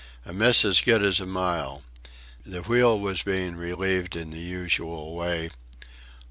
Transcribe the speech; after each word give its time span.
A 0.25 0.33
miss 0.33 0.65
as 0.65 0.81
good 0.81 1.03
as 1.03 1.19
a 1.19 1.27
mile.... 1.27 1.83
The 2.43 2.63
wheel 2.63 2.99
was 2.99 3.21
being 3.21 3.55
relieved 3.55 4.15
in 4.15 4.31
the 4.31 4.39
usual 4.39 5.15
way. 5.15 5.51